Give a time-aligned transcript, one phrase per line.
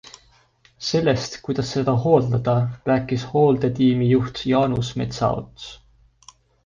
[0.85, 2.55] Sellest, kuidas seda hooldada,
[2.91, 5.69] rääkis hooldetiimi juht Jaanus Metsaots.